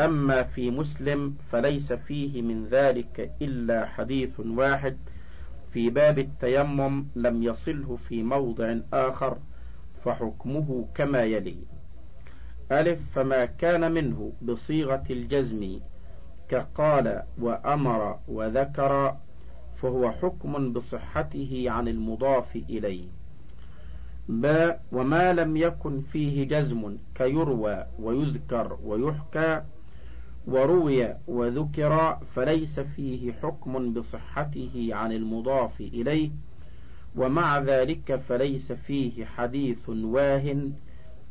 أما 0.00 0.42
في 0.42 0.70
مسلم 0.70 1.36
فليس 1.52 1.92
فيه 1.92 2.42
من 2.42 2.66
ذلك 2.66 3.32
إلا 3.42 3.86
حديث 3.86 4.40
واحد. 4.40 4.96
في 5.72 5.90
باب 5.90 6.18
التيمم 6.18 7.06
لم 7.16 7.42
يصله 7.42 7.96
في 7.96 8.22
موضع 8.22 8.76
آخر 8.92 9.38
فحكمه 10.04 10.88
كما 10.94 11.22
يلي. 11.22 11.56
ألف 12.72 13.00
فما 13.14 13.44
كان 13.44 13.92
منه 13.92 14.32
بصيغة 14.42 15.04
الجزم 15.10 15.80
كقال 16.48 17.22
وأمر 17.40 18.18
وذكر 18.28 19.16
فهو 19.76 20.10
حكم 20.10 20.72
بصحته 20.72 21.64
عن 21.68 21.88
المضاف 21.88 22.56
إليه. 22.56 23.17
باء 24.28 24.82
وما 24.92 25.32
لم 25.32 25.56
يكن 25.56 26.00
فيه 26.00 26.48
جزم 26.48 26.96
كيروى 27.14 27.86
ويذكر 27.98 28.78
ويحكى 28.84 29.62
وروي 30.46 31.14
وذكر 31.26 32.18
فليس 32.34 32.80
فيه 32.80 33.32
حكم 33.32 33.92
بصحته 33.92 34.88
عن 34.92 35.12
المضاف 35.12 35.80
إليه 35.80 36.30
ومع 37.16 37.58
ذلك 37.58 38.16
فليس 38.16 38.72
فيه 38.72 39.24
حديث 39.24 39.88
واهن 39.88 40.72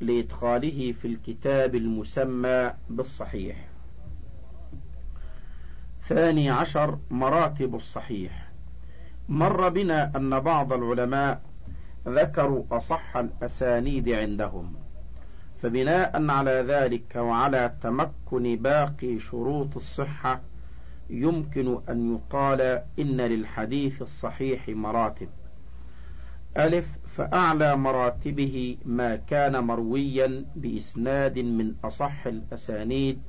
لإدخاله 0.01 0.91
في 0.91 1.07
الكتاب 1.07 1.75
المسمى 1.75 2.73
بالصحيح. 2.89 3.67
ثاني 6.01 6.49
عشر 6.49 6.99
مراتب 7.11 7.75
الصحيح. 7.75 8.51
مر 9.29 9.69
بنا 9.69 10.11
أن 10.15 10.39
بعض 10.39 10.73
العلماء 10.73 11.41
ذكروا 12.07 12.63
أصح 12.71 13.17
الأسانيد 13.17 14.09
عندهم. 14.09 14.73
فبناء 15.61 16.29
على 16.29 16.51
ذلك 16.67 17.15
وعلى 17.15 17.73
تمكن 17.81 18.55
باقي 18.55 19.19
شروط 19.19 19.75
الصحة 19.75 20.41
يمكن 21.09 21.79
أن 21.89 22.15
يقال 22.15 22.61
إن 22.99 23.21
للحديث 23.21 24.01
الصحيح 24.01 24.69
مراتب. 24.69 25.29
ألف 26.57 26.85
فأعلى 27.15 27.75
مراتبه 27.75 28.77
ما 28.85 29.15
كان 29.15 29.63
مرويا 29.63 30.45
بإسناد 30.55 31.39
من 31.39 31.73
أصح 31.83 32.27
الأسانيد 32.27 33.19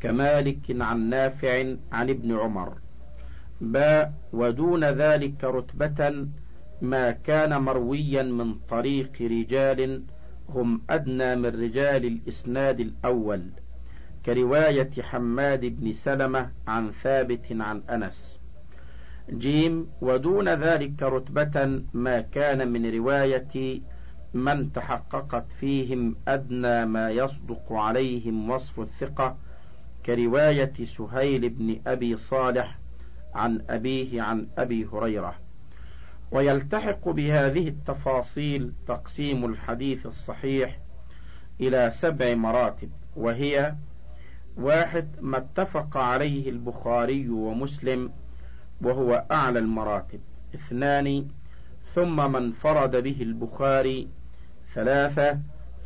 كمالك 0.00 0.76
عن 0.80 1.10
نافع 1.10 1.74
عن 1.92 2.10
ابن 2.10 2.38
عمر. 2.38 2.78
باء 3.60 4.12
ودون 4.32 4.84
ذلك 4.84 5.44
رتبة 5.44 6.26
ما 6.80 7.10
كان 7.10 7.62
مرويا 7.62 8.22
من 8.22 8.54
طريق 8.54 9.12
رجال 9.20 10.02
هم 10.48 10.82
أدنى 10.90 11.36
من 11.36 11.46
رجال 11.46 12.04
الإسناد 12.04 12.80
الأول 12.80 13.42
كرواية 14.26 14.90
حماد 15.02 15.60
بن 15.60 15.92
سلمة 15.92 16.50
عن 16.66 16.90
ثابت 16.90 17.46
عن 17.50 17.82
أنس. 17.90 18.40
جيم 19.30 19.86
ودون 20.00 20.48
ذلك 20.48 21.02
رتبة 21.02 21.82
ما 21.94 22.20
كان 22.20 22.72
من 22.72 22.94
رواية 22.94 23.80
من 24.34 24.72
تحققت 24.72 25.52
فيهم 25.52 26.16
أدنى 26.28 26.86
ما 26.86 27.10
يصدق 27.10 27.72
عليهم 27.72 28.50
وصف 28.50 28.80
الثقة 28.80 29.36
كرواية 30.06 30.72
سهيل 30.84 31.48
بن 31.48 31.80
أبي 31.86 32.16
صالح 32.16 32.78
عن 33.34 33.62
أبيه 33.70 34.22
عن 34.22 34.46
أبي 34.58 34.86
هريرة. 34.92 35.49
ويلتحق 36.30 37.08
بهذه 37.08 37.68
التفاصيل 37.68 38.72
تقسيم 38.88 39.44
الحديث 39.44 40.06
الصحيح 40.06 40.78
إلى 41.60 41.90
سبع 41.90 42.34
مراتب 42.34 42.90
وهي 43.16 43.74
واحد 44.56 45.08
ما 45.20 45.38
اتفق 45.38 45.96
عليه 45.96 46.50
البخاري 46.50 47.28
ومسلم 47.28 48.10
وهو 48.82 49.24
أعلى 49.30 49.58
المراتب 49.58 50.20
اثنان 50.54 51.26
ثم 51.94 52.32
من 52.32 52.52
فرد 52.52 52.96
به 52.96 53.16
البخاري 53.20 54.08
ثلاثة 54.74 55.38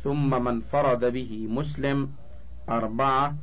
ثم 0.03 0.43
من 0.43 0.61
فرد 0.61 1.05
به 1.05 1.47
مسلم 1.49 2.11
أربعة 2.69 3.35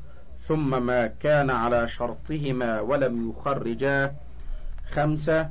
ثم 0.49 0.87
ما 0.87 1.07
كان 1.07 1.51
على 1.51 1.89
شرطهما 1.89 2.81
ولم 2.81 3.31
يخرجاه 3.31 4.13
خمسة 4.91 5.51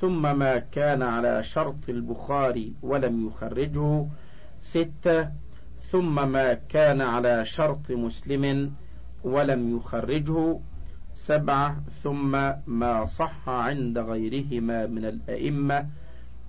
ثم 0.00 0.38
ما 0.38 0.58
كان 0.58 1.02
على 1.02 1.42
شرط 1.42 1.88
البخاري 1.88 2.72
ولم 2.82 3.26
يخرجه. 3.26 4.06
ستة. 4.60 5.28
ثم 5.90 6.32
ما 6.32 6.54
كان 6.54 7.00
على 7.00 7.44
شرط 7.44 7.90
مسلم 7.90 8.72
ولم 9.24 9.76
يخرجه. 9.76 10.58
سبعة. 11.14 11.76
ثم 12.02 12.52
ما 12.66 13.04
صح 13.04 13.48
عند 13.48 13.98
غيرهما 13.98 14.86
من 14.86 15.04
الأئمة 15.04 15.86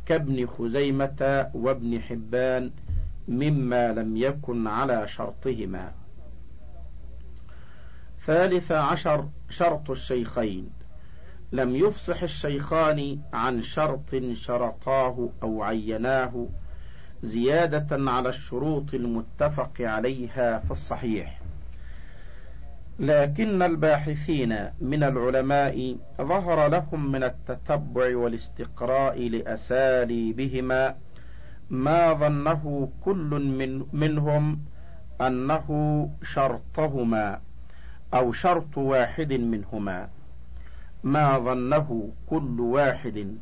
كابن 0.06 0.46
خزيمة 0.46 1.50
وابن 1.54 2.02
حبان 2.02 2.72
مما 3.28 3.94
لم 3.94 4.18
يكن 4.18 4.68
على 4.68 5.08
شرطهما. 5.08 5.92
ثالث 8.26 8.72
عشر. 8.72 9.28
شرط 9.50 9.92
الشيخين. 9.92 10.79
لم 11.52 11.76
يفصح 11.76 12.24
الشيخان 12.24 13.20
عن 13.34 13.62
شرط 13.62 14.16
شرطاه 14.34 15.30
أو 15.44 15.64
عيناه 15.64 16.48
زيادة 17.24 18.12
على 18.12 18.30
الشروط 18.30 18.94
المتفق 18.94 19.72
عليها 19.80 20.60
في 20.60 20.72
الصحيح. 20.72 21.42
لكن 23.00 23.62
الباحثين 23.62 24.70
من 24.82 25.04
العلماء 25.04 25.98
ظهر 26.22 26.68
لهم 26.68 27.12
من 27.12 27.24
التتبع 27.24 28.18
والاستقراء 28.18 29.30
لأساليبهما 29.30 30.96
ما 31.70 32.14
ظنه 32.14 32.90
كل 33.04 33.30
من 33.60 33.86
منهم 33.94 34.60
أنه 35.22 35.68
شرطهما 36.24 37.42
أو 38.14 38.32
شرط 38.32 38.78
واحد 38.78 39.34
منهما. 39.34 40.10
ما 41.04 41.40
ظنه 41.40 42.12
كل 42.28 42.60
واحد 42.60 43.38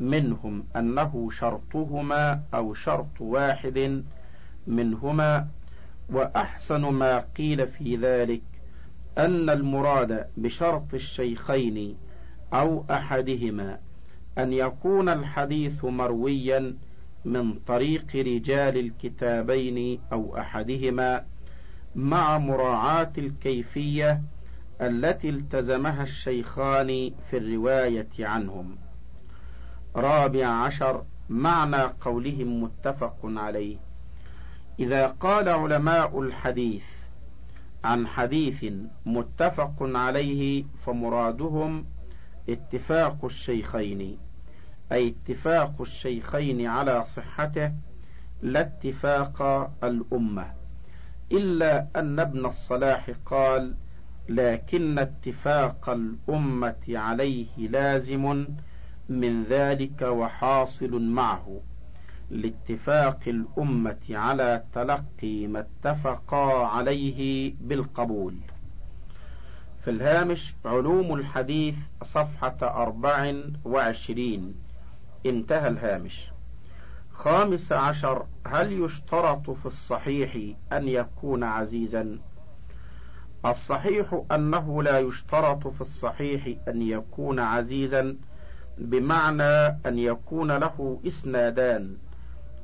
منهم 0.00 0.64
أنه 0.76 1.30
شرطهما 1.30 2.42
أو 2.54 2.74
شرط 2.74 3.20
واحد 3.20 4.02
منهما 4.66 5.48
وأحسن 6.10 6.80
ما 6.80 7.18
قيل 7.18 7.66
في 7.66 7.96
ذلك 7.96 8.42
أن 9.18 9.50
المراد 9.50 10.26
بشرط 10.36 10.94
الشيخين 10.94 11.96
أو 12.52 12.84
أحدهما 12.90 13.78
أن 14.38 14.52
يكون 14.52 15.08
الحديث 15.08 15.84
مرويا 15.84 16.74
من 17.24 17.54
طريق 17.54 18.16
رجال 18.16 18.76
الكتابين 18.78 20.00
أو 20.12 20.38
أحدهما 20.38 21.24
مع 21.96 22.38
مراعاة 22.38 23.12
الكيفية 23.18 24.22
التي 24.80 25.28
التزمها 25.28 26.02
الشيخان 26.02 27.10
في 27.30 27.36
الرواية 27.36 28.08
عنهم. 28.20 28.78
رابع 29.96 30.46
عشر 30.46 31.04
معنى 31.28 31.82
قولهم 31.82 32.62
متفق 32.62 33.16
عليه. 33.22 33.76
إذا 34.78 35.06
قال 35.06 35.48
علماء 35.48 36.20
الحديث 36.20 36.84
عن 37.84 38.06
حديث 38.06 38.72
متفق 39.06 39.74
عليه 39.80 40.64
فمرادهم 40.86 41.84
اتفاق 42.48 43.24
الشيخين 43.24 44.18
أي 44.92 45.08
اتفاق 45.08 45.80
الشيخين 45.80 46.66
على 46.66 47.04
صحته 47.16 47.72
لا 48.42 48.60
اتفاق 48.60 49.42
الأمة 49.84 50.52
إلا 51.32 51.86
أن 51.96 52.20
ابن 52.20 52.46
الصلاح 52.46 53.10
قال 53.26 53.74
لكن 54.28 54.98
اتفاق 54.98 55.90
الأمة 55.90 56.84
عليه 56.88 57.46
لازم 57.58 58.46
من 59.08 59.44
ذلك 59.44 60.02
وحاصل 60.02 61.02
معه. 61.02 61.60
لاتفاق 62.30 63.20
الأمة 63.26 64.00
على 64.10 64.62
تلقي 64.74 65.46
ما 65.46 65.66
اتفقا 65.66 66.66
عليه 66.66 67.54
بالقبول. 67.60 68.34
في 69.84 69.90
الهامش 69.90 70.54
علوم 70.64 71.14
الحديث 71.14 71.74
صفحة 72.04 72.56
أربع 72.62 73.34
وعشرين. 73.64 74.54
انتهى 75.26 75.68
الهامش. 75.68 76.30
خامس 77.12 77.72
عشر 77.72 78.26
هل 78.46 78.84
يشترط 78.84 79.50
في 79.50 79.66
الصحيح 79.66 80.56
أن 80.72 80.88
يكون 80.88 81.44
عزيزا؟ 81.44 82.18
الصحيح 83.46 84.22
أنه 84.32 84.82
لا 84.82 84.98
يشترط 84.98 85.68
في 85.68 85.80
الصحيح 85.80 86.48
أن 86.68 86.82
يكون 86.82 87.38
عزيزا 87.38 88.16
بمعنى 88.78 89.66
أن 89.86 89.98
يكون 89.98 90.52
له 90.52 91.00
إسنادان 91.06 91.96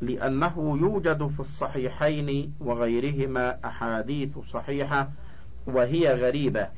لأنه 0.01 0.79
يوجد 0.81 1.27
في 1.27 1.41
الصحيحين 1.41 2.55
وغيرهما 2.61 3.59
أحاديث 3.65 4.39
صحيحة 4.39 5.09
وهي 5.67 6.15
غريبة. 6.15 6.69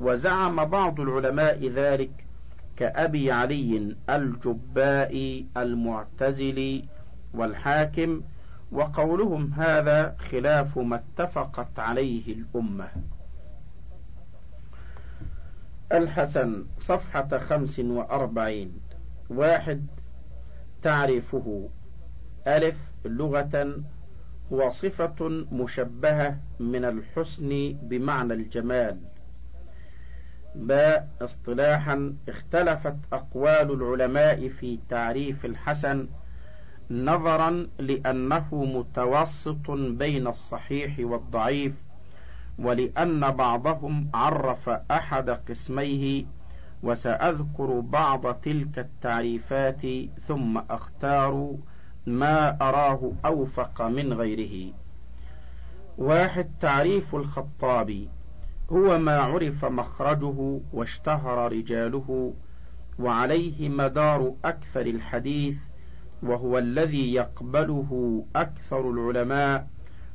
وزعم 0.00 0.64
بعض 0.64 1.00
العلماء 1.00 1.68
ذلك 1.68 2.10
كأبي 2.76 3.32
علي 3.32 3.96
الجباء 4.10 5.44
المعتزلي 5.56 6.84
والحاكم 7.34 8.20
وقولهم 8.72 9.52
هذا 9.52 10.16
خلاف 10.30 10.78
ما 10.78 10.96
اتفقت 10.96 11.78
عليه 11.78 12.34
الأمة. 12.34 12.88
الحسن 15.92 16.64
صفحة 16.78 17.38
خمس 17.38 17.78
وأربعين. 17.78 18.80
واحد 19.30 19.86
تعريفه. 20.82 21.68
ألف 22.46 22.76
لغة 23.04 23.82
هو 24.52 24.70
صفة 24.70 25.46
مشبهة 25.52 26.40
من 26.60 26.84
الحسن 26.84 27.78
بمعنى 27.82 28.32
الجمال. 28.32 28.98
باء 30.54 31.08
اصطلاحا 31.20 32.14
اختلفت 32.28 32.96
أقوال 33.12 33.72
العلماء 33.72 34.48
في 34.48 34.78
تعريف 34.88 35.44
الحسن 35.44 36.08
نظرا 36.90 37.66
لأنه 37.78 38.54
متوسط 38.54 39.70
بين 39.70 40.26
الصحيح 40.26 40.96
والضعيف. 40.98 41.72
ولأن 42.58 43.30
بعضهم 43.30 44.10
عرف 44.14 44.68
أحد 44.68 45.30
قسميه 45.30 46.24
وسأذكر 46.82 47.80
بعض 47.80 48.34
تلك 48.34 48.78
التعريفات 48.78 49.80
ثم 50.26 50.58
أختار 50.70 51.54
ما 52.06 52.56
أراه 52.68 53.12
أوفق 53.24 53.82
من 53.82 54.12
غيره. 54.12 54.72
واحد 55.98 56.50
تعريف 56.60 57.14
الخطابي 57.14 58.08
هو 58.72 58.98
ما 58.98 59.20
عرف 59.20 59.64
مخرجه 59.64 60.60
واشتهر 60.72 61.52
رجاله 61.52 62.34
وعليه 62.98 63.68
مدار 63.68 64.34
أكثر 64.44 64.80
الحديث 64.80 65.56
وهو 66.22 66.58
الذي 66.58 67.14
يقبله 67.14 68.24
أكثر 68.36 68.90
العلماء 68.90 69.66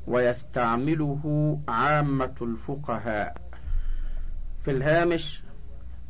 ويستعمله 0.07 1.59
عامة 1.67 2.35
الفقهاء. 2.41 3.35
في 4.65 4.71
الهامش 4.71 5.41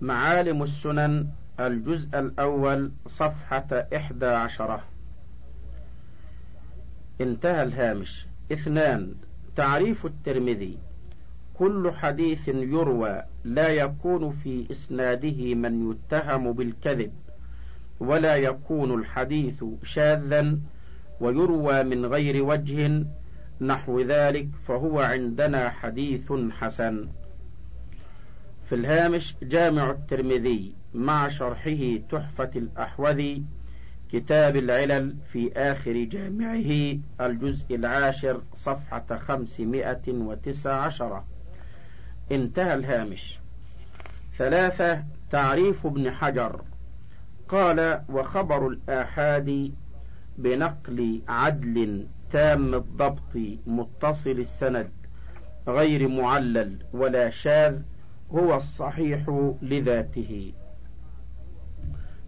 معالم 0.01 0.63
السنن 0.63 1.27
الجزء 1.59 2.19
الأول 2.19 2.91
صفحة 3.07 3.87
إحدى 3.95 4.25
عشرة. 4.25 4.83
انتهى 7.21 7.63
الهامش. 7.63 8.25
اثنان 8.51 9.15
تعريف 9.55 10.05
الترمذي. 10.05 10.77
كل 11.53 11.91
حديث 11.91 12.47
يروى 12.47 13.23
لا 13.43 13.67
يكون 13.67 14.29
في 14.29 14.71
إسناده 14.71 15.55
من 15.55 15.91
يتهم 15.91 16.53
بالكذب 16.53 17.11
ولا 17.99 18.35
يكون 18.35 18.99
الحديث 18.99 19.63
شاذا 19.83 20.57
ويروى 21.21 21.83
من 21.83 22.05
غير 22.05 22.43
وجه 22.43 23.05
نحو 23.61 24.01
ذلك 24.01 24.47
فهو 24.67 24.99
عندنا 24.99 25.69
حديث 25.69 26.33
حسن. 26.51 27.07
في 28.69 28.75
الهامش 28.75 29.35
جامع 29.43 29.91
الترمذي 29.91 30.75
مع 30.93 31.27
شرحه 31.27 31.97
تحفة 32.09 32.49
الأحوذي 32.55 33.43
كتاب 34.11 34.55
العلل 34.55 35.15
في 35.31 35.51
آخر 35.53 36.03
جامعه 36.03 36.99
الجزء 37.21 37.75
العاشر 37.75 38.41
صفحة 38.55 39.17
خمسمائة 39.17 40.01
وتسع 40.07 40.73
عشرة 40.73 41.25
انتهى 42.31 42.73
الهامش. 42.73 43.39
ثلاثة 44.37 45.03
تعريف 45.29 45.85
ابن 45.85 46.11
حجر. 46.11 46.61
قال 47.49 48.01
وخبر 48.09 48.67
الآحاد 48.67 49.73
بنقل 50.37 51.21
عدل 51.27 52.07
تام 52.31 52.73
الضبط 52.73 53.37
متصل 53.67 54.29
السند 54.29 54.91
غير 55.67 56.07
معلل 56.07 56.77
ولا 56.93 57.29
شاذ 57.29 57.81
هو 58.31 58.55
الصحيح 58.55 59.51
لذاته. 59.61 60.53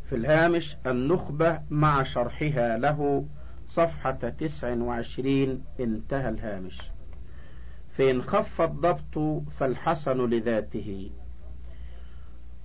في 0.10 0.16
الهامش 0.16 0.78
النخبة 0.86 1.62
مع 1.70 2.04
شرحها 2.04 2.78
له 2.78 3.26
صفحة 3.68 4.12
تسع 4.12 4.74
وعشرين 4.74 5.64
انتهى 5.80 6.30
الهامش. 6.30 6.78
فإن 7.92 8.22
خف 8.22 8.62
الضبط 8.62 9.44
فالحسن 9.52 10.30
لذاته. 10.30 11.12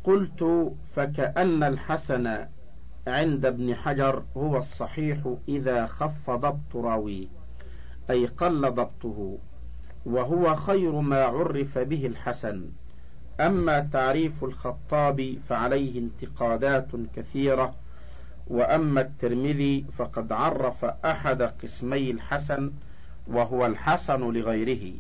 قلت 0.04 0.72
فكأن 0.94 1.62
الحسن 1.62 2.46
عند 3.06 3.46
ابن 3.46 3.74
حجر 3.74 4.22
هو 4.36 4.56
الصحيح 4.56 5.34
إذا 5.48 5.86
خف 5.86 6.30
ضبط 6.30 6.76
راويه 6.76 7.26
أي 8.10 8.26
قل 8.26 8.70
ضبطه 8.74 9.38
وهو 10.06 10.54
خير 10.54 10.92
ما 10.92 11.24
عرف 11.24 11.78
به 11.78 12.06
الحسن. 12.06 12.68
أما 13.40 13.80
تعريف 13.92 14.44
الخطاب 14.44 15.36
فعليه 15.48 15.98
انتقادات 15.98 16.88
كثيرة 17.16 17.74
وأما 18.46 19.00
الترمذي 19.00 19.84
فقد 19.98 20.32
عرف 20.32 20.84
أحد 20.84 21.42
قسمي 21.42 22.10
الحسن 22.10 22.72
وهو 23.26 23.66
الحسن 23.66 24.20
لغيره. 24.20 24.92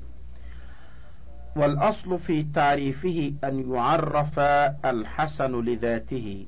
والأصل 1.56 2.18
في 2.18 2.42
تعريفه 2.54 3.32
أن 3.44 3.74
يعرف 3.74 4.38
الحسن 4.84 5.64
لذاته. 5.64 6.46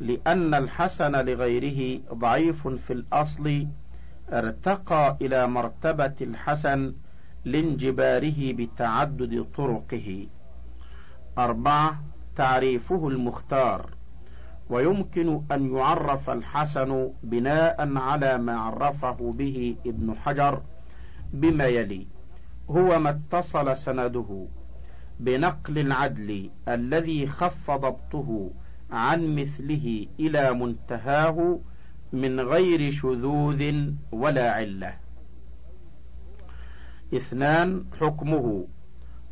لأن 0.00 0.54
الحسن 0.54 1.12
لغيره 1.12 2.00
ضعيف 2.14 2.68
في 2.68 2.92
الأصل 2.92 3.66
ارتقى 4.32 5.16
إلى 5.22 5.46
مرتبة 5.46 6.14
الحسن 6.20 6.94
لانجباره 7.44 8.52
بتعدد 8.52 9.46
طرقه. 9.56 10.26
أربعة 11.38 12.02
تعريفه 12.36 13.08
المختار. 13.08 13.90
ويمكن 14.70 15.42
أن 15.52 15.76
يعرف 15.76 16.30
الحسن 16.30 17.10
بناء 17.22 17.96
على 17.98 18.38
ما 18.38 18.56
عرفه 18.56 19.32
به 19.32 19.76
ابن 19.86 20.14
حجر 20.14 20.62
بما 21.32 21.64
يلي. 21.64 22.06
هو 22.70 22.98
ما 22.98 23.10
اتصل 23.10 23.76
سنده 23.76 24.46
بنقل 25.20 25.78
العدل 25.78 26.50
الذي 26.68 27.26
خف 27.26 27.70
ضبطه 27.70 28.50
عن 28.90 29.36
مثله 29.36 30.06
إلى 30.20 30.54
منتهاه 30.54 31.60
من 32.12 32.40
غير 32.40 32.90
شذوذ 32.90 33.90
ولا 34.12 34.52
علة. 34.52 34.94
اثنان 37.14 37.84
حكمه. 38.00 38.66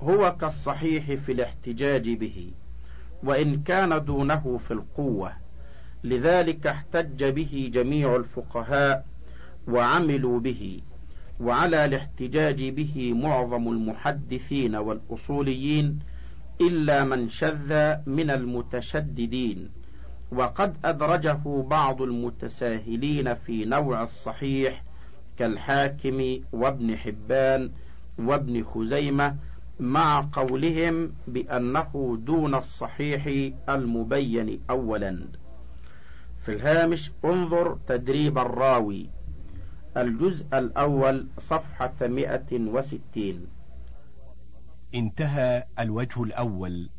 هو 0.01 0.37
كالصحيح 0.37 1.14
في 1.14 1.33
الاحتجاج 1.33 2.11
به 2.11 2.51
وإن 3.23 3.62
كان 3.62 4.05
دونه 4.05 4.59
في 4.59 4.71
القوة. 4.71 5.33
لذلك 6.05 6.67
احتج 6.67 7.25
به 7.25 7.71
جميع 7.75 8.17
الفقهاء 8.17 9.07
وعملوا 9.69 10.40
به 10.40 10.81
وعلى 11.40 11.85
الاحتجاج 11.85 12.69
به 12.69 13.12
معظم 13.12 13.69
المحدثين 13.69 14.77
والأصوليين 14.77 15.99
إلا 16.61 17.05
من 17.05 17.29
شذ 17.29 17.95
من 18.07 18.31
المتشددين. 18.31 19.71
وقد 20.33 20.77
أدرجه 20.85 21.62
بعض 21.69 22.03
المتساهلين 22.03 23.35
في 23.35 23.64
نوع 23.64 24.03
الصحيح 24.03 24.85
كالحاكم 25.38 26.38
وابن 26.53 26.97
حبان 26.97 27.71
وابن 28.19 28.64
خزيمة 28.64 29.37
مع 29.81 30.29
قولهم 30.33 31.12
بأنه 31.29 32.19
دون 32.27 32.55
الصحيح 32.55 33.53
المبين 33.69 34.61
أولا. 34.71 35.27
في 36.45 36.53
الهامش 36.53 37.11
انظر 37.25 37.79
تدريب 37.88 38.38
الراوي 38.38 39.11
الجزء 39.97 40.47
الأول 40.55 41.27
صفحة 41.38 41.95
160 42.01 43.47
انتهى 44.94 45.64
الوجه 45.78 46.22
الأول. 46.22 46.90